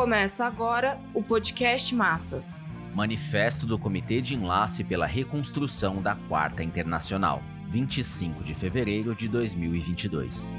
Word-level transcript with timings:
Começa 0.00 0.46
agora 0.46 0.98
o 1.12 1.22
podcast 1.22 1.94
Massas. 1.94 2.70
Manifesto 2.94 3.66
do 3.66 3.78
Comitê 3.78 4.22
de 4.22 4.34
Enlace 4.34 4.82
pela 4.82 5.04
Reconstrução 5.04 6.00
da 6.00 6.16
Quarta 6.16 6.64
Internacional, 6.64 7.42
25 7.66 8.42
de 8.42 8.54
fevereiro 8.54 9.14
de 9.14 9.28
2022. 9.28 10.56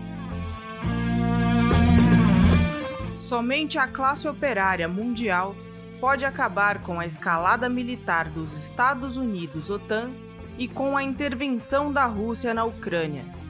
Somente 3.15 3.79
a 3.79 3.87
classe 3.87 4.27
operária 4.27 4.87
mundial 4.87 5.55
pode 5.99 6.23
acabar 6.23 6.83
com 6.83 6.99
a 6.99 7.07
escalada 7.07 7.67
militar 7.67 8.29
dos 8.29 8.55
Estados 8.55 9.17
Unidos 9.17 9.71
OTAN 9.71 10.11
e 10.55 10.67
com 10.67 10.95
a 10.95 11.01
intervenção 11.01 11.91
da 11.91 12.05
Rússia 12.05 12.53
na 12.53 12.63
Ucrânia. 12.63 13.40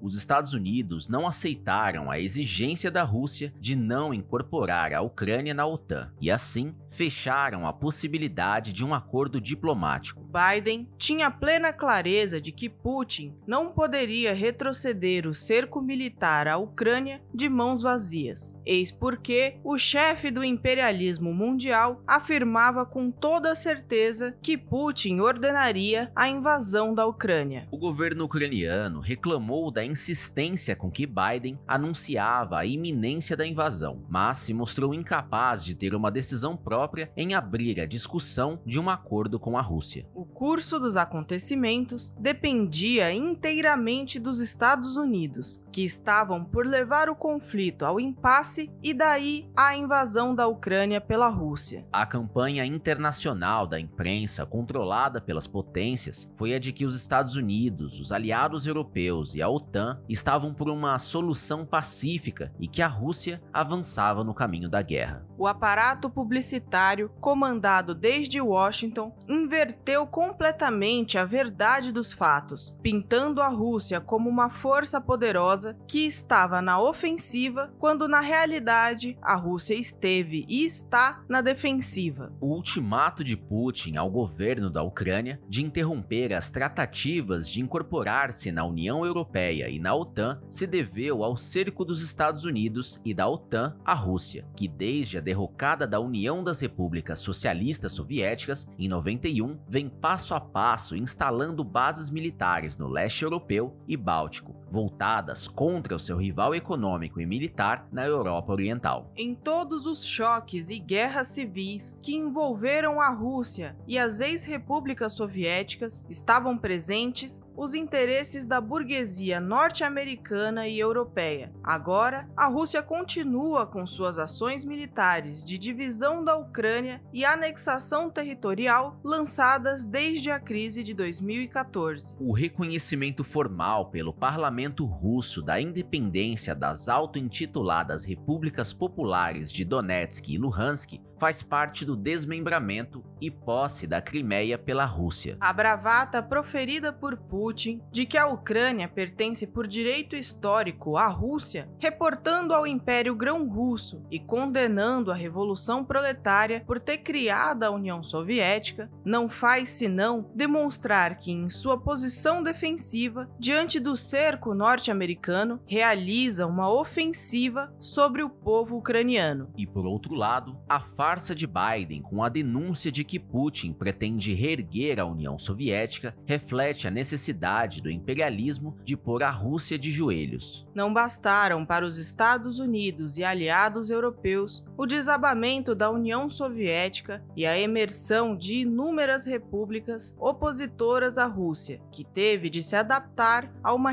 Os 0.00 0.16
Estados 0.16 0.52
Unidos 0.52 1.08
não 1.08 1.26
aceitaram 1.26 2.10
a 2.10 2.18
exigência 2.18 2.90
da 2.90 3.02
Rússia 3.02 3.52
de 3.60 3.76
não 3.76 4.12
incorporar 4.14 4.92
a 4.92 5.00
Ucrânia 5.00 5.54
na 5.54 5.66
OTAN 5.66 6.12
e, 6.20 6.30
assim, 6.30 6.74
fecharam 6.88 7.66
a 7.66 7.72
possibilidade 7.72 8.72
de 8.72 8.84
um 8.84 8.94
acordo 8.94 9.40
diplomático. 9.40 10.20
Biden 10.30 10.88
tinha 10.96 11.30
plena 11.30 11.72
clareza 11.72 12.40
de 12.40 12.52
que 12.52 12.68
Putin 12.68 13.34
não 13.46 13.72
poderia 13.72 14.32
retroceder 14.32 15.26
o 15.26 15.34
cerco 15.34 15.80
militar 15.80 16.46
à 16.46 16.56
Ucrânia 16.56 17.20
de 17.34 17.48
mãos 17.48 17.82
vazias. 17.82 18.56
Eis 18.64 18.90
porque 18.90 19.58
o 19.64 19.76
chefe 19.76 20.30
do 20.30 20.44
imperialismo 20.44 21.34
mundial 21.34 22.02
afirmava 22.06 22.86
com 22.86 23.10
toda 23.10 23.54
certeza 23.54 24.36
que 24.40 24.56
Putin 24.56 25.20
ordenaria 25.20 26.12
a 26.14 26.28
invasão 26.28 26.94
da 26.94 27.06
Ucrânia. 27.06 27.66
O 27.70 27.78
governo 27.78 28.24
ucraniano 28.24 29.00
reclamou 29.00 29.70
da 29.70 29.84
insistência 30.00 30.74
com 30.74 30.90
que 30.90 31.06
Biden 31.06 31.58
anunciava 31.68 32.58
a 32.58 32.64
iminência 32.64 33.36
da 33.36 33.46
invasão, 33.46 34.02
mas 34.08 34.38
se 34.38 34.54
mostrou 34.54 34.94
incapaz 34.94 35.62
de 35.62 35.74
ter 35.74 35.94
uma 35.94 36.10
decisão 36.10 36.56
própria 36.56 37.12
em 37.14 37.34
abrir 37.34 37.78
a 37.80 37.86
discussão 37.86 38.62
de 38.64 38.80
um 38.80 38.88
acordo 38.88 39.38
com 39.38 39.58
a 39.58 39.60
Rússia. 39.60 40.06
O 40.14 40.24
curso 40.24 40.80
dos 40.80 40.96
acontecimentos 40.96 42.10
dependia 42.18 43.12
inteiramente 43.12 44.18
dos 44.18 44.40
Estados 44.40 44.96
Unidos, 44.96 45.62
que 45.70 45.84
estavam 45.84 46.44
por 46.44 46.66
levar 46.66 47.10
o 47.10 47.14
conflito 47.14 47.84
ao 47.84 48.00
impasse 48.00 48.70
e 48.82 48.94
daí 48.94 49.50
à 49.54 49.76
invasão 49.76 50.34
da 50.34 50.46
Ucrânia 50.46 51.00
pela 51.00 51.28
Rússia. 51.28 51.86
A 51.92 52.06
campanha 52.06 52.64
internacional 52.64 53.66
da 53.66 53.78
imprensa 53.78 54.46
controlada 54.46 55.20
pelas 55.20 55.46
potências 55.46 56.30
foi 56.36 56.54
a 56.54 56.58
de 56.58 56.72
que 56.72 56.86
os 56.86 56.96
Estados 56.96 57.36
Unidos, 57.36 58.00
os 58.00 58.12
aliados 58.12 58.66
europeus 58.66 59.34
e 59.34 59.42
a 59.42 59.48
OTAN 59.48 59.79
estavam 60.08 60.52
por 60.52 60.68
uma 60.68 60.98
solução 60.98 61.64
pacífica 61.64 62.52
e 62.58 62.66
que 62.66 62.82
a 62.82 62.88
Rússia 62.88 63.42
avançava 63.52 64.22
no 64.22 64.34
caminho 64.34 64.68
da 64.68 64.82
guerra. 64.82 65.26
O 65.40 65.46
aparato 65.46 66.10
publicitário, 66.10 67.10
comandado 67.18 67.94
desde 67.94 68.42
Washington, 68.42 69.16
inverteu 69.26 70.06
completamente 70.06 71.16
a 71.16 71.24
verdade 71.24 71.92
dos 71.92 72.12
fatos, 72.12 72.76
pintando 72.82 73.40
a 73.40 73.48
Rússia 73.48 74.02
como 74.02 74.28
uma 74.28 74.50
força 74.50 75.00
poderosa 75.00 75.78
que 75.88 76.06
estava 76.06 76.60
na 76.60 76.78
ofensiva, 76.78 77.72
quando 77.78 78.06
na 78.06 78.20
realidade 78.20 79.16
a 79.22 79.34
Rússia 79.34 79.74
esteve 79.74 80.44
e 80.46 80.62
está 80.62 81.22
na 81.26 81.40
defensiva. 81.40 82.30
O 82.38 82.48
ultimato 82.48 83.24
de 83.24 83.34
Putin 83.34 83.96
ao 83.96 84.10
governo 84.10 84.68
da 84.68 84.82
Ucrânia 84.82 85.40
de 85.48 85.64
interromper 85.64 86.34
as 86.34 86.50
tratativas 86.50 87.48
de 87.50 87.62
incorporar-se 87.62 88.52
na 88.52 88.66
União 88.66 89.06
Europeia 89.06 89.69
e 89.70 89.78
na 89.78 89.94
OTAN 89.94 90.40
se 90.50 90.66
deveu 90.66 91.22
ao 91.24 91.36
cerco 91.36 91.84
dos 91.84 92.02
Estados 92.02 92.44
Unidos 92.44 93.00
e 93.04 93.14
da 93.14 93.28
OTAN 93.28 93.76
à 93.84 93.94
Rússia, 93.94 94.46
que 94.56 94.68
desde 94.68 95.18
a 95.18 95.20
derrocada 95.20 95.86
da 95.86 96.00
União 96.00 96.42
das 96.42 96.60
Repúblicas 96.60 97.20
Socialistas 97.20 97.92
Soviéticas 97.92 98.70
em 98.78 98.88
91 98.88 99.58
vem 99.66 99.88
passo 99.88 100.34
a 100.34 100.40
passo 100.40 100.96
instalando 100.96 101.64
bases 101.64 102.10
militares 102.10 102.76
no 102.76 102.88
leste 102.88 103.22
europeu 103.22 103.76
e 103.86 103.96
báltico, 103.96 104.54
voltadas 104.70 105.48
contra 105.48 105.96
o 105.96 105.98
seu 105.98 106.16
rival 106.16 106.54
econômico 106.54 107.20
e 107.20 107.26
militar 107.26 107.86
na 107.90 108.06
Europa 108.06 108.52
Oriental. 108.52 109.10
Em 109.16 109.34
todos 109.34 109.86
os 109.86 110.04
choques 110.04 110.70
e 110.70 110.78
guerras 110.78 111.28
civis 111.28 111.96
que 112.00 112.14
envolveram 112.14 113.00
a 113.00 113.10
Rússia 113.10 113.76
e 113.86 113.98
as 113.98 114.20
ex-repúblicas 114.20 115.12
soviéticas, 115.12 116.04
estavam 116.08 116.56
presentes 116.56 117.42
os 117.56 117.74
interesses 117.74 118.46
da 118.46 118.58
burguesia 118.58 119.38
norte-americana 119.38 120.66
e 120.66 120.78
europeia. 120.78 121.52
Agora, 121.62 122.26
a 122.34 122.46
Rússia 122.46 122.82
continua 122.82 123.66
com 123.66 123.86
suas 123.86 124.18
ações 124.18 124.64
militares 124.64 125.44
de 125.44 125.58
divisão 125.58 126.24
da 126.24 126.36
Ucrânia 126.36 127.02
e 127.12 127.24
anexação 127.24 128.08
territorial 128.08 128.98
lançadas 129.04 129.84
desde 129.84 130.30
a 130.30 130.40
crise 130.40 130.82
de 130.82 130.94
2014. 130.94 132.16
O 132.18 132.32
reconhecimento 132.32 133.22
formal 133.22 133.90
pelo 133.90 134.12
parlamento 134.12 134.59
russo 134.68 135.42
da 135.42 135.60
independência 135.60 136.54
das 136.54 136.88
auto-intituladas 136.88 138.04
repúblicas 138.04 138.72
populares 138.72 139.52
de 139.52 139.64
Donetsk 139.64 140.28
e 140.28 140.38
Luhansk 140.38 141.00
faz 141.20 141.42
parte 141.42 141.84
do 141.84 141.94
desmembramento 141.94 143.04
e 143.20 143.30
posse 143.30 143.86
da 143.86 144.00
Crimeia 144.00 144.56
pela 144.56 144.86
Rússia. 144.86 145.36
A 145.38 145.52
bravata 145.52 146.22
proferida 146.22 146.94
por 146.94 147.14
Putin 147.18 147.82
de 147.92 148.06
que 148.06 148.16
a 148.16 148.26
Ucrânia 148.26 148.88
pertence 148.88 149.46
por 149.46 149.66
direito 149.66 150.16
histórico 150.16 150.96
à 150.96 151.08
Rússia, 151.08 151.68
reportando 151.78 152.54
ao 152.54 152.66
Império 152.66 153.14
Grão-Russo 153.14 154.02
e 154.10 154.18
condenando 154.18 155.12
a 155.12 155.14
Revolução 155.14 155.84
Proletária 155.84 156.64
por 156.66 156.80
ter 156.80 156.98
criado 156.98 157.64
a 157.64 157.70
União 157.70 158.02
Soviética, 158.02 158.90
não 159.04 159.28
faz 159.28 159.68
senão 159.68 160.30
demonstrar 160.34 161.18
que, 161.18 161.30
em 161.30 161.50
sua 161.50 161.78
posição 161.78 162.42
defensiva 162.42 163.30
diante 163.38 163.78
do 163.78 163.94
cerco 163.94 164.49
norte-americano, 164.54 165.60
realiza 165.66 166.46
uma 166.46 166.72
ofensiva 166.72 167.72
sobre 167.78 168.22
o 168.22 168.30
povo 168.30 168.76
ucraniano. 168.76 169.52
E 169.56 169.66
por 169.66 169.86
outro 169.86 170.14
lado, 170.14 170.58
a 170.68 170.80
farsa 170.80 171.34
de 171.34 171.46
Biden 171.46 172.02
com 172.02 172.22
a 172.22 172.28
denúncia 172.28 172.90
de 172.90 173.04
que 173.04 173.18
Putin 173.18 173.72
pretende 173.72 174.34
reerguer 174.34 174.98
a 174.98 175.06
União 175.06 175.38
Soviética 175.38 176.16
reflete 176.26 176.86
a 176.86 176.90
necessidade 176.90 177.82
do 177.82 177.90
imperialismo 177.90 178.76
de 178.84 178.96
pôr 178.96 179.22
a 179.22 179.30
Rússia 179.30 179.78
de 179.78 179.90
joelhos. 179.90 180.66
Não 180.74 180.92
bastaram 180.92 181.64
para 181.64 181.86
os 181.86 181.98
Estados 181.98 182.58
Unidos 182.58 183.18
e 183.18 183.24
aliados 183.24 183.90
europeus 183.90 184.64
o 184.76 184.86
desabamento 184.86 185.74
da 185.74 185.90
União 185.90 186.28
Soviética 186.28 187.22
e 187.36 187.44
a 187.46 187.58
emersão 187.58 188.36
de 188.36 188.56
inúmeras 188.56 189.26
repúblicas 189.26 190.14
opositoras 190.18 191.18
à 191.18 191.26
Rússia, 191.26 191.80
que 191.90 192.04
teve 192.04 192.48
de 192.48 192.62
se 192.62 192.76
adaptar 192.76 193.52
a 193.62 193.74
uma 193.74 193.90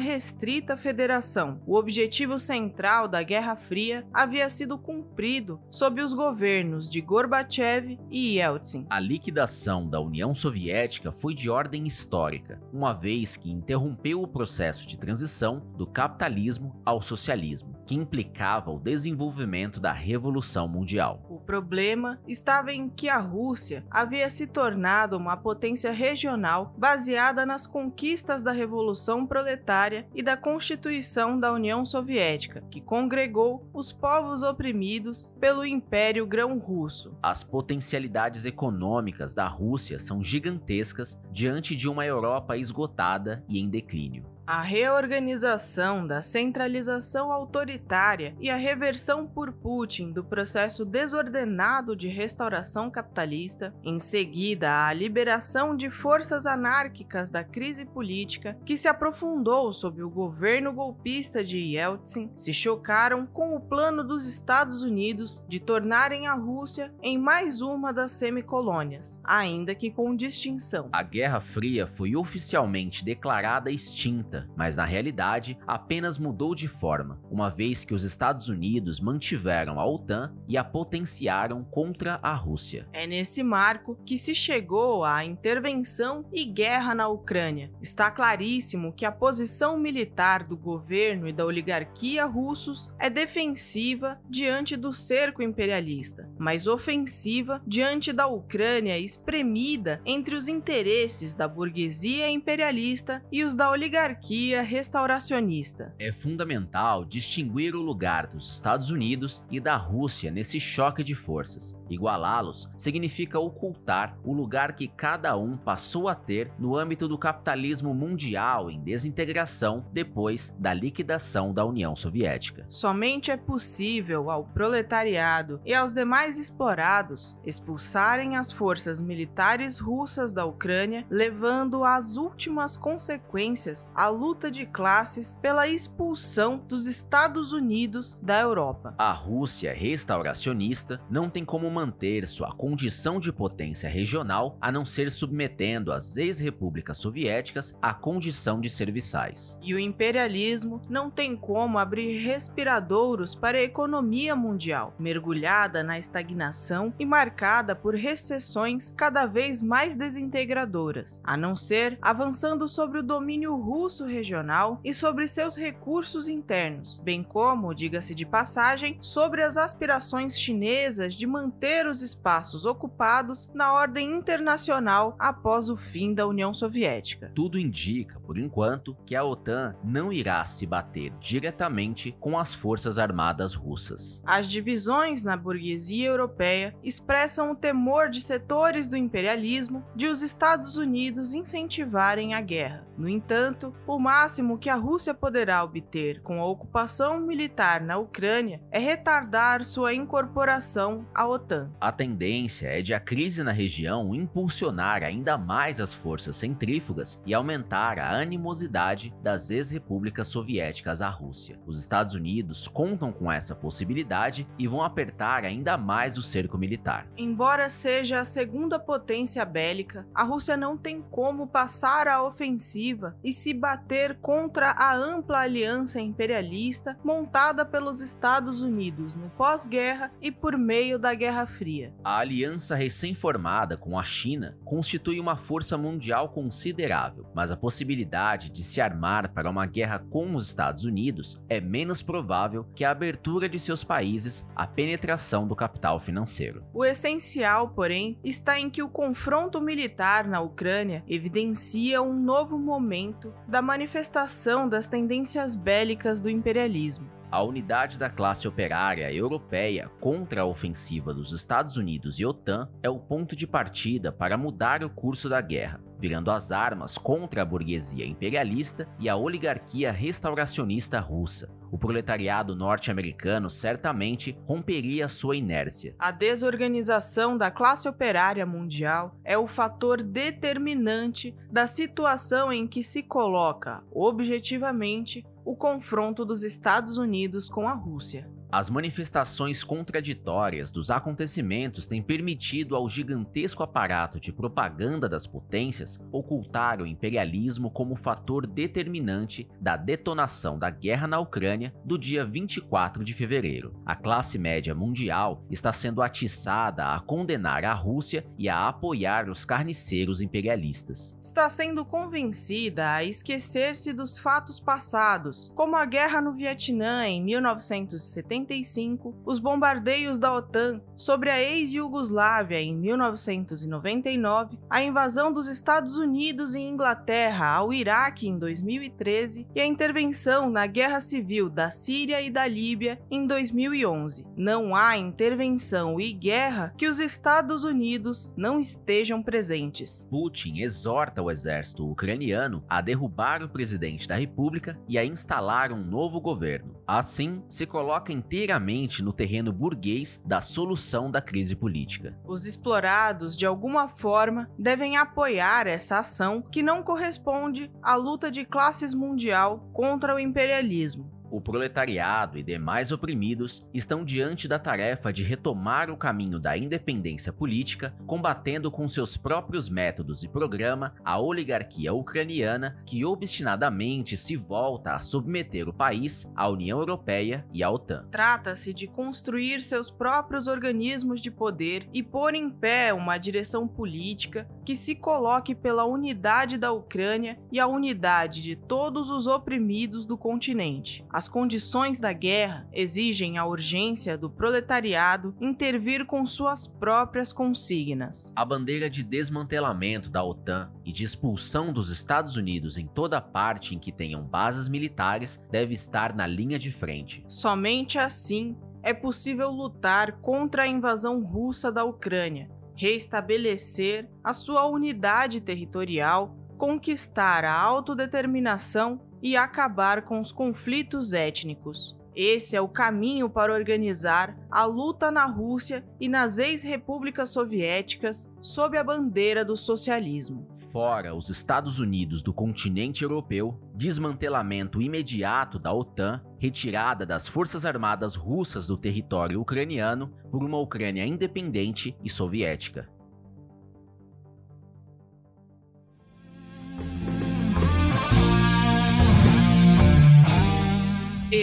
restrita 0.48 0.78
federação. 0.78 1.60
O 1.68 1.76
objetivo 1.76 2.40
central 2.40 3.10
da 3.10 3.22
Guerra 3.22 3.58
Fria 3.58 4.08
havia 4.14 4.50
sido 4.50 4.78
cumprido 4.78 5.60
sob 5.70 6.02
os 6.02 6.14
governos 6.14 6.90
de 6.90 7.02
Gorbachev 7.02 8.00
e 8.10 8.38
Yeltsin. 8.38 8.86
A 8.90 8.98
liquidação 8.98 9.90
da 9.90 10.00
União 10.00 10.34
Soviética 10.34 11.12
foi 11.12 11.36
de 11.36 11.50
ordem 11.50 11.86
histórica, 11.86 12.62
uma 12.72 12.94
vez 12.94 13.36
que 13.36 13.52
interrompeu 13.52 14.22
o 14.22 14.28
processo 14.28 14.88
de 14.88 14.98
transição 14.98 15.60
do 15.76 15.86
capitalismo 15.86 16.82
ao 16.86 17.02
socialismo, 17.02 17.76
que 17.88 17.96
implicava 17.96 18.70
o 18.70 18.80
desenvolvimento 18.80 19.80
da 19.80 19.94
Revolução 19.94 20.68
Mundial. 20.68 21.26
O 21.30 21.40
problema 21.40 22.20
estava 22.28 22.74
em 22.74 22.90
que 22.90 23.08
a 23.08 23.18
Rússia 23.18 23.86
havia 23.90 24.30
se 24.30 24.46
tornado 24.46 25.16
uma 25.16 25.38
potência 25.38 25.92
regional 25.92 26.76
baseada 26.78 27.46
nas 27.46 27.66
conquistas 27.66 28.42
da 28.42 28.52
Revolução 28.52 29.26
Proletária 29.26 30.06
e 30.14 30.22
da 30.22 30.36
Constituição 30.36 31.40
da 31.40 31.54
União 31.54 31.86
Soviética, 31.86 32.62
que 32.70 32.82
congregou 32.82 33.70
os 33.74 33.94
povos 33.94 34.44
oprimidos 34.44 35.32
pelo 35.40 35.66
Império 35.66 36.28
Grão-Russo. 36.28 37.18
As 37.24 37.42
potencialidades 37.42 38.46
econômicas 38.46 39.34
da 39.34 39.48
Rússia 39.48 39.98
são 39.98 40.22
gigantescas 40.22 41.18
diante 41.32 41.74
de 41.74 41.88
uma 41.88 42.06
Europa 42.06 42.58
esgotada 42.58 43.46
e 43.48 43.60
em 43.60 43.70
declínio. 43.70 44.37
A 44.48 44.62
reorganização 44.62 46.08
da 46.08 46.22
centralização 46.22 47.34
autoritária 47.34 48.34
e 48.40 48.50
a 48.50 48.56
reversão 48.56 49.28
por 49.28 49.52
Putin 49.52 50.14
do 50.14 50.24
processo 50.24 50.86
desordenado 50.86 51.98
de 51.98 52.08
restauração 52.08 52.90
capitalista, 52.90 53.76
em 53.84 54.00
seguida 54.00 54.88
a 54.88 54.94
liberação 54.94 55.76
de 55.76 55.90
forças 55.90 56.46
anárquicas 56.46 57.30
da 57.30 57.44
crise 57.44 57.86
política 57.86 58.58
que 58.64 58.78
se 58.78 58.88
aprofundou 58.88 59.74
sob 59.74 60.02
o 60.02 60.10
governo 60.10 60.72
golpista 60.72 61.44
de 61.44 61.58
Yeltsin, 61.58 62.32
se 62.38 62.54
chocaram 62.54 63.26
com 63.26 63.54
o 63.54 63.60
plano 63.60 64.02
dos 64.02 64.26
Estados 64.26 64.82
Unidos 64.82 65.44
de 65.50 65.60
tornarem 65.60 66.26
a 66.26 66.36
Rússia 66.36 66.94
em 67.04 67.18
mais 67.18 67.60
uma 67.60 67.92
das 67.92 68.12
semicolônias, 68.12 69.20
ainda 69.26 69.76
que 69.76 69.92
com 69.92 70.16
distinção. 70.16 70.88
A 70.94 71.04
Guerra 71.04 71.42
Fria 71.42 71.86
foi 71.86 72.16
oficialmente 72.16 73.04
declarada 73.04 73.70
extinta, 73.70 74.37
mas 74.56 74.78
na 74.78 74.86
realidade 74.86 75.58
apenas 75.66 76.18
mudou 76.18 76.54
de 76.54 76.68
forma, 76.68 77.22
uma 77.30 77.50
vez 77.50 77.86
que 77.86 77.94
os 77.94 78.04
Estados 78.04 78.50
Unidos 78.50 79.00
mantiveram 79.00 79.80
a 79.80 79.86
OTAN 79.86 80.36
e 80.48 80.58
a 80.58 80.64
potenciaram 80.64 81.64
contra 81.64 82.20
a 82.22 82.34
Rússia. 82.34 82.88
É 82.92 83.08
nesse 83.08 83.44
marco 83.44 83.98
que 84.06 84.18
se 84.18 84.36
chegou 84.36 85.04
à 85.04 85.24
intervenção 85.24 86.26
e 86.34 86.46
guerra 86.46 86.94
na 86.94 87.08
Ucrânia. 87.08 87.72
Está 87.82 88.12
claríssimo 88.12 88.94
que 88.94 89.06
a 89.06 89.12
posição 89.12 89.78
militar 89.80 90.44
do 90.44 90.58
governo 90.58 91.28
e 91.28 91.34
da 91.34 91.46
oligarquia 91.46 92.26
russos 92.26 92.94
é 93.00 93.10
defensiva 93.10 94.20
diante 94.30 94.76
do 94.76 94.92
cerco 94.92 95.42
imperialista, 95.42 96.30
mas 96.38 96.68
ofensiva 96.68 97.62
diante 97.66 98.12
da 98.12 98.28
Ucrânia 98.28 98.98
espremida 98.98 100.02
entre 100.06 100.36
os 100.36 100.48
interesses 100.48 101.34
da 101.34 101.48
burguesia 101.48 102.30
imperialista 102.30 103.24
e 103.32 103.44
os 103.44 103.56
da 103.56 103.70
oligarquia 103.70 104.27
restauracionista. 104.62 105.94
É 106.00 106.12
fundamental 106.12 107.06
distinguir 107.06 107.76
o 107.76 107.82
lugar 107.82 108.28
dos 108.28 108.52
Estados 108.52 108.92
Unidos 108.92 109.46
e 109.50 109.60
da 109.60 109.76
Rússia 109.76 110.32
nesse 110.32 110.60
choque 110.60 111.04
de 111.04 111.16
forças. 111.16 111.78
Igualá-los 111.90 112.70
significa 112.78 113.40
ocultar 113.40 114.18
o 114.24 114.34
lugar 114.34 114.76
que 114.76 114.88
cada 114.88 115.38
um 115.38 115.56
passou 115.56 116.10
a 116.10 116.16
ter 116.16 116.52
no 116.60 116.76
âmbito 116.76 117.08
do 117.08 117.18
capitalismo 117.18 117.94
mundial 117.94 118.70
em 118.70 118.80
desintegração 118.82 119.86
depois 119.94 120.56
da 120.60 120.74
liquidação 120.74 121.54
da 121.54 121.66
União 121.66 121.96
Soviética. 121.96 122.66
Somente 122.70 123.32
é 123.32 123.38
possível 123.38 124.30
ao 124.30 124.44
proletariado 124.44 125.62
e 125.66 125.74
aos 125.74 125.94
demais 125.94 126.38
explorados 126.38 127.36
expulsarem 127.46 128.36
as 128.36 128.52
forças 128.52 129.00
militares 129.00 129.80
russas 129.80 130.32
da 130.32 130.46
Ucrânia, 130.46 131.06
levando 131.10 131.84
às 131.84 132.18
últimas 132.18 132.76
consequências 132.76 133.92
luta 134.18 134.50
de 134.50 134.66
classes 134.66 135.38
pela 135.40 135.68
expulsão 135.68 136.58
dos 136.58 136.88
Estados 136.88 137.54
Unidos 137.54 138.18
da 138.20 138.40
Europa. 138.42 138.96
A 138.98 139.12
Rússia 139.12 139.72
restauracionista 139.74 141.00
não 141.08 141.30
tem 141.30 141.46
como 141.46 141.70
manter 141.70 142.28
sua 142.28 142.52
condição 142.52 143.20
de 143.20 143.32
potência 143.32 143.88
regional 143.88 144.58
a 144.60 144.72
não 144.72 144.86
ser 144.86 145.12
submetendo 145.12 145.92
as 145.92 146.18
ex-repúblicas 146.18 146.98
soviéticas 146.98 147.78
à 147.80 147.94
condição 147.94 148.60
de 148.60 148.72
serviçais. 148.72 149.60
E 149.62 149.76
o 149.76 149.80
imperialismo 149.80 150.82
não 150.90 151.12
tem 151.12 151.36
como 151.36 151.78
abrir 151.78 152.18
respiradouros 152.26 153.36
para 153.36 153.60
a 153.60 153.64
economia 153.64 154.36
mundial, 154.36 154.96
mergulhada 154.98 155.84
na 155.84 156.00
estagnação 156.00 156.92
e 156.98 157.06
marcada 157.06 157.76
por 157.76 157.94
recessões 157.94 158.90
cada 158.90 159.28
vez 159.28 159.62
mais 159.62 159.94
desintegradoras, 159.94 161.22
a 161.24 161.38
não 161.38 161.56
ser 161.56 162.00
avançando 162.02 162.68
sobre 162.68 163.00
o 163.00 163.04
domínio 163.04 163.56
russo 163.56 164.07
regional 164.08 164.80
e 164.84 164.94
sobre 164.94 165.28
seus 165.28 165.56
recursos 165.56 166.28
internos, 166.28 166.98
bem 166.98 167.22
como, 167.22 167.74
diga-se 167.74 168.16
de 168.16 168.26
passagem, 168.26 168.98
sobre 169.00 169.44
as 169.44 169.58
aspirações 169.58 170.40
chinesas 170.40 171.14
de 171.14 171.28
manter 171.28 171.88
os 171.88 172.02
espaços 172.02 172.66
ocupados 172.66 173.50
na 173.54 173.74
ordem 173.74 174.12
internacional 174.12 175.16
após 175.20 175.70
o 175.70 175.78
fim 175.78 176.14
da 176.14 176.26
União 176.26 176.54
Soviética. 176.54 177.32
Tudo 177.36 177.60
indica, 177.60 178.20
por 178.20 178.38
enquanto, 178.38 178.96
que 179.06 179.16
a 179.16 179.24
OTAN 179.24 179.76
não 179.84 180.12
irá 180.12 180.44
se 180.46 180.66
bater 180.66 181.14
diretamente 181.20 182.16
com 182.20 182.38
as 182.38 182.54
forças 182.54 182.98
armadas 182.98 183.54
russas. 183.54 184.22
As 184.26 184.48
divisões 184.48 185.24
na 185.24 185.36
burguesia 185.36 186.08
europeia 186.08 186.76
expressam 186.84 187.52
o 187.52 187.56
temor 187.56 188.10
de 188.10 188.22
setores 188.22 188.88
do 188.88 188.98
imperialismo 188.98 189.84
de 189.96 190.08
os 190.08 190.22
Estados 190.22 190.78
Unidos 190.78 191.34
incentivarem 191.34 192.34
a 192.34 192.42
guerra. 192.42 192.88
No 192.98 193.08
entanto, 193.08 193.74
o 193.88 193.98
máximo 193.98 194.58
que 194.58 194.70
a 194.70 194.76
Rússia 194.76 195.14
poderá 195.14 195.64
obter 195.64 196.22
com 196.22 196.42
a 196.42 196.46
ocupação 196.46 197.22
militar 197.22 197.80
na 197.80 197.98
Ucrânia 197.98 198.62
é 198.70 198.80
retardar 198.80 199.64
sua 199.64 199.94
incorporação 199.94 201.08
à 201.16 201.26
OTAN. 201.26 201.72
A 201.80 201.92
tendência 201.92 202.68
é 202.68 202.82
de 202.82 202.94
a 202.94 203.00
crise 203.00 203.44
na 203.44 203.52
região 203.52 204.14
impulsionar 204.14 205.04
ainda 205.04 205.38
mais 205.38 205.80
as 205.80 205.94
forças 205.94 206.36
centrífugas 206.36 207.22
e 207.26 207.34
aumentar 207.34 207.98
a 207.98 208.12
animosidade 208.12 209.14
das 209.24 209.52
ex-repúblicas 209.52 210.28
soviéticas 210.28 211.02
à 211.02 211.10
Rússia. 211.10 211.58
Os 211.66 211.80
Estados 211.80 212.14
Unidos 212.14 212.68
contam 212.68 213.14
com 213.14 213.32
essa 213.32 213.56
possibilidade 213.56 214.48
e 214.60 214.68
vão 214.68 214.84
apertar 214.84 215.46
ainda 215.46 215.78
mais 215.78 216.18
o 216.18 216.24
cerco 216.24 216.58
militar. 216.58 217.08
Embora 217.18 217.70
seja 217.70 218.20
a 218.20 218.26
segunda 218.26 218.78
potência 218.78 219.46
bélica, 219.46 220.06
a 220.14 220.24
Rússia 220.24 220.58
não 220.58 220.78
tem 220.78 221.02
como 221.02 221.48
passar 221.48 222.08
a 222.10 222.22
ofensiva 222.22 223.16
e 223.24 223.32
se 223.32 223.54
bater 223.54 223.77
contra 224.22 224.72
a 224.72 224.96
ampla 224.96 225.40
aliança 225.40 226.02
imperialista 226.02 226.98
montada 227.04 227.66
pelos 227.66 228.02
Estados 228.02 228.62
Unidos 228.62 229.16
no 229.16 229.30
pós-guerra 229.30 230.12
e 230.22 230.32
por 230.32 230.58
meio 230.58 231.00
da 231.00 231.14
Guerra 231.14 231.46
Fria. 231.46 231.94
A 232.04 232.20
aliança 232.20 232.76
recém-formada 232.76 233.78
com 233.78 233.98
a 233.98 234.04
China 234.04 234.58
constitui 234.66 235.20
uma 235.20 235.38
força 235.38 235.78
mundial 235.78 236.30
considerável, 236.30 237.26
mas 237.34 237.52
a 237.52 237.58
possibilidade 237.58 238.50
de 238.50 238.64
se 238.64 238.82
armar 238.82 239.34
para 239.34 239.50
uma 239.50 239.66
guerra 239.66 240.00
com 240.00 240.36
os 240.36 240.48
Estados 240.48 240.84
Unidos 240.84 241.42
é 241.48 241.62
menos 241.62 242.02
provável 242.02 242.66
que 242.76 242.84
a 242.84 242.92
abertura 242.92 243.48
de 243.48 243.60
seus 243.60 243.84
países 243.84 244.48
à 244.56 244.68
penetração 244.68 245.48
do 245.48 245.56
capital 245.56 246.00
financeiro. 246.00 246.64
O 246.74 246.84
essencial, 246.84 247.70
porém, 247.70 248.20
está 248.24 248.60
em 248.60 248.70
que 248.70 248.84
o 248.84 248.90
confronto 248.90 249.62
militar 249.62 250.28
na 250.28 250.42
Ucrânia 250.42 251.04
evidencia 251.08 252.02
um 252.02 252.14
novo 252.14 252.58
momento 252.58 253.34
da 253.48 253.62
manifestação 253.68 254.70
das 254.70 254.88
tendências 254.88 255.54
bélicas 255.54 256.22
do 256.22 256.30
imperialismo. 256.30 257.06
A 257.30 257.44
unidade 257.44 258.00
da 258.00 258.10
classe 258.10 258.48
operária 258.48 259.14
europeia 259.14 259.92
contra 260.00 260.44
a 260.44 260.46
ofensiva 260.46 261.14
dos 261.14 261.34
Estados 261.34 261.76
Unidos 261.76 262.18
e 262.18 262.26
OTAN 262.26 262.70
é 262.82 262.90
o 262.90 262.98
ponto 262.98 263.36
de 263.36 263.46
partida 263.46 264.10
para 264.10 264.38
mudar 264.38 264.86
o 264.86 264.90
curso 264.90 265.28
da 265.28 265.42
guerra, 265.42 265.82
virando 266.00 266.32
as 266.32 266.52
armas 266.52 266.98
contra 266.98 267.42
a 267.42 267.46
burguesia 267.46 268.06
imperialista 268.06 268.88
e 269.00 269.10
a 269.10 269.16
oligarquia 269.16 269.92
restauracionista 269.92 271.00
russa. 271.00 271.50
O 271.72 271.78
proletariado 271.78 272.56
norte-americano 272.56 273.50
certamente 273.50 274.38
romperia 274.46 275.08
sua 275.08 275.36
inércia. 275.36 275.96
A 276.00 276.12
desorganização 276.12 277.38
da 277.38 277.52
classe 277.52 277.90
operária 277.90 278.46
mundial 278.46 279.20
é 279.24 279.38
o 279.38 279.48
fator 279.48 280.02
determinante 280.02 281.36
da 281.52 281.68
situação 281.68 282.52
em 282.52 282.68
que 282.68 282.82
se 282.82 283.04
coloca, 283.04 283.84
objetivamente, 283.92 285.26
o 285.44 285.56
confronto 285.56 286.26
dos 286.26 286.44
Estados 286.44 286.98
Unidos 286.98 287.50
com 287.50 287.68
a 287.68 287.74
Rússia. 287.74 288.30
As 288.50 288.70
manifestações 288.70 289.62
contraditórias 289.62 290.72
dos 290.72 290.90
acontecimentos 290.90 291.86
têm 291.86 292.02
permitido 292.02 292.78
ao 292.78 292.88
gigantesco 292.88 293.62
aparato 293.62 294.22
de 294.22 294.32
propaganda 294.32 295.10
das 295.10 295.28
potências 295.28 296.00
ocultar 296.14 296.82
o 296.82 296.88
imperialismo 296.88 297.70
como 297.70 297.98
fator 297.98 298.48
determinante 298.48 299.50
da 299.60 299.76
detonação 299.76 300.58
da 300.58 300.70
guerra 300.70 301.08
na 301.08 301.20
Ucrânia 301.20 301.74
do 301.84 301.98
dia 301.98 302.26
24 302.26 303.04
de 303.04 303.14
fevereiro. 303.14 303.76
A 303.86 303.96
classe 303.96 304.40
média 304.40 304.74
mundial 304.74 305.44
está 305.50 305.74
sendo 305.74 306.02
atiçada 306.02 306.94
a 306.94 307.02
condenar 307.02 307.66
a 307.66 307.74
Rússia 307.74 308.26
e 308.38 308.48
a 308.48 308.70
apoiar 308.70 309.30
os 309.30 309.44
carniceiros 309.44 310.22
imperialistas. 310.22 311.18
Está 311.22 311.50
sendo 311.50 311.84
convencida 311.84 312.94
a 312.94 313.04
esquecer-se 313.04 313.92
dos 313.92 314.18
fatos 314.18 314.58
passados, 314.58 315.52
como 315.54 315.76
a 315.76 315.86
guerra 315.86 316.22
no 316.22 316.34
Vietnã 316.34 317.06
em 317.08 317.22
1970 317.22 318.37
1985, 318.38 319.16
os 319.26 319.40
bombardeios 319.40 320.20
da 320.20 320.34
OTAN 320.34 320.82
sobre 320.96 321.30
a 321.30 321.42
ex-Yugoslávia 321.42 322.62
em 322.62 322.76
1999, 322.76 324.60
a 324.70 324.82
invasão 324.82 325.32
dos 325.32 325.48
Estados 325.48 325.98
Unidos 325.98 326.56
e 326.56 326.60
Inglaterra 326.60 327.48
ao 327.48 327.74
Iraque 327.74 328.28
em 328.28 328.38
2013 328.38 329.48
e 329.56 329.62
a 329.62 329.66
intervenção 329.66 330.50
na 330.50 330.68
guerra 330.68 331.00
civil 331.00 331.50
da 331.50 331.70
Síria 331.70 332.22
e 332.22 332.30
da 332.30 332.48
Líbia 332.48 333.00
em 333.10 333.26
2011. 333.26 334.26
Não 334.36 334.76
há 334.76 334.98
intervenção 334.98 336.00
e 336.00 336.12
guerra 336.14 336.74
que 336.78 336.88
os 336.88 337.00
Estados 337.00 337.64
Unidos 337.64 338.32
não 338.36 338.60
estejam 338.60 339.22
presentes. 339.22 340.08
Putin 340.10 340.60
exorta 340.62 341.22
o 341.22 341.32
exército 341.32 341.90
ucraniano 341.90 342.64
a 342.70 342.82
derrubar 342.82 343.44
o 343.44 343.50
presidente 343.50 344.08
da 344.08 344.16
República 344.16 344.78
e 344.88 344.98
a 344.98 345.06
instalar 345.06 345.72
um 345.72 345.84
novo 345.84 346.20
governo. 346.20 346.78
Assim, 346.86 347.44
se 347.50 347.66
coloca 347.66 348.14
inteiramente 348.28 349.02
no 349.02 349.14
terreno 349.14 349.54
burguês 349.54 350.22
da 350.26 350.42
solução 350.42 351.10
da 351.10 351.22
crise 351.22 351.56
política. 351.56 352.18
Os 352.26 352.46
explorados, 352.46 353.38
de 353.38 353.46
alguma 353.46 353.88
forma, 353.88 354.50
devem 354.60 354.98
apoiar 354.98 355.66
essa 355.66 356.00
ação 356.00 356.42
que 356.42 356.62
não 356.62 356.84
corresponde 356.84 357.72
à 357.82 357.96
luta 357.96 358.30
de 358.30 358.44
classes 358.44 358.94
mundial 358.94 359.70
contra 359.74 360.14
o 360.14 360.20
imperialismo 360.20 361.17
o 361.30 361.42
proletariado 361.42 362.38
e 362.38 362.44
demais 362.44 362.92
oprimidos 362.92 363.66
estão 363.74 364.04
diante 364.04 364.48
da 364.48 364.60
tarefa 364.60 365.12
de 365.12 365.24
retomar 365.24 365.90
o 365.90 365.98
caminho 365.98 366.40
da 366.40 366.58
independência 366.58 367.34
política, 367.34 367.96
combatendo 368.06 368.72
com 368.72 368.88
seus 368.88 369.18
próprios 369.18 369.70
métodos 369.70 370.24
e 370.24 370.28
programa 370.28 370.94
a 371.04 371.20
oligarquia 371.20 371.94
ucraniana 371.94 372.82
que 372.86 373.04
obstinadamente 373.06 374.16
se 374.16 374.36
volta 374.36 374.92
a 374.92 375.00
submeter 375.00 375.68
o 375.68 375.74
país 375.74 376.32
à 376.36 376.50
União 376.50 376.80
Europeia 376.80 377.46
e 377.54 377.64
à 377.64 377.70
OTAN. 377.70 378.08
Trata-se 378.12 378.74
de 378.74 378.88
construir 378.88 379.62
seus 379.62 379.90
próprios 379.90 380.48
organismos 380.48 381.22
de 381.22 381.32
poder 381.32 381.88
e 381.94 382.02
pôr 382.02 382.36
em 382.36 382.50
pé 382.50 382.94
uma 382.94 383.18
direção 383.18 383.68
política 383.68 384.48
que 384.66 384.76
se 384.76 384.96
coloque 384.96 385.56
pela 385.56 385.86
unidade 385.86 386.58
da 386.58 386.72
Ucrânia 386.72 387.40
e 387.52 387.60
a 387.60 387.68
unidade 387.68 388.42
de 388.42 388.56
todos 388.56 389.10
os 389.10 389.28
oprimidos 389.28 390.06
do 390.06 390.18
continente. 390.18 391.06
As 391.18 391.28
condições 391.28 391.98
da 391.98 392.14
guerra 392.14 392.70
exigem 392.72 393.40
a 393.40 393.46
urgência 393.48 394.16
do 394.16 394.30
proletariado 394.30 395.36
intervir 395.42 396.06
com 396.06 396.24
suas 396.28 396.68
próprias 396.68 397.34
consignas. 397.34 398.32
A 398.36 398.46
bandeira 398.46 398.88
de 398.88 399.02
desmantelamento 399.02 400.12
da 400.12 400.24
OTAN 400.24 400.72
e 400.86 400.94
de 400.94 401.04
expulsão 401.04 401.74
dos 401.74 401.90
Estados 401.90 402.36
Unidos 402.38 402.78
em 402.78 402.86
toda 402.86 403.20
parte 403.20 403.74
em 403.74 403.80
que 403.80 403.92
tenham 403.92 404.22
bases 404.22 404.70
militares 404.70 405.44
deve 405.50 405.74
estar 405.74 406.16
na 406.16 406.28
linha 406.28 406.60
de 406.60 406.72
frente. 406.72 407.26
Somente 407.28 407.98
assim 407.98 408.56
é 408.84 408.94
possível 408.94 409.50
lutar 409.50 410.22
contra 410.22 410.66
a 410.66 410.68
invasão 410.68 411.24
russa 411.24 411.72
da 411.72 411.84
Ucrânia, 411.84 412.48
restabelecer 412.76 414.08
a 414.24 414.34
sua 414.34 414.68
unidade 414.68 415.42
territorial, 415.42 416.38
conquistar 416.60 417.44
a 417.44 417.60
autodeterminação 417.60 419.07
e 419.22 419.36
acabar 419.36 420.04
com 420.04 420.20
os 420.20 420.32
conflitos 420.32 421.14
étnicos. 421.14 421.98
Esse 422.20 422.56
é 422.56 422.62
o 422.62 422.68
caminho 422.68 423.30
para 423.30 423.54
organizar 423.54 424.36
a 424.50 424.66
luta 424.66 425.12
na 425.12 425.28
Rússia 425.28 425.86
e 426.00 426.10
nas 426.10 426.40
ex-repúblicas 426.40 427.30
soviéticas 427.30 428.28
sob 428.42 428.76
a 428.76 428.84
bandeira 428.84 429.46
do 429.46 429.56
socialismo. 429.56 430.48
Fora 430.72 431.14
os 431.14 431.30
Estados 431.30 431.80
Unidos 431.80 432.24
do 432.24 432.34
continente 432.34 433.04
europeu, 433.04 433.62
desmantelamento 433.76 434.82
imediato 434.82 435.60
da 435.60 435.72
OTAN, 435.72 436.20
retirada 436.40 437.06
das 437.06 437.28
forças 437.28 437.68
armadas 437.68 438.16
russas 438.16 438.66
do 438.66 438.76
território 438.76 439.40
ucraniano 439.40 440.12
por 440.32 440.44
uma 440.44 440.58
Ucrânia 440.58 441.06
independente 441.06 441.96
e 442.04 442.10
soviética. 442.10 442.90